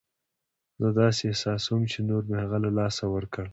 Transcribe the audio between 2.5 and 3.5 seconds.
له لاسه ورکړ.